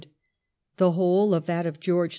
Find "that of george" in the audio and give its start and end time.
1.45-2.09